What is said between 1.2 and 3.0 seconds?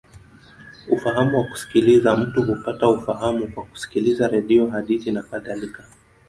wa kusikiliza: mtu hupata